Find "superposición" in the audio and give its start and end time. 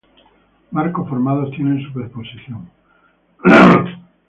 1.85-2.67